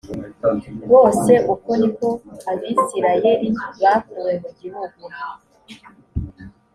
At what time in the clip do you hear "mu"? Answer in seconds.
4.41-4.49